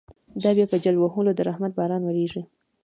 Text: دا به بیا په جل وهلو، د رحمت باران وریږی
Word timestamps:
دا 0.41 0.49
به 0.51 0.55
بیا 0.57 0.65
په 0.71 0.77
جل 0.83 0.95
وهلو، 0.99 1.31
د 1.37 1.39
رحمت 1.49 1.71
باران 1.79 2.01
وریږی 2.03 2.43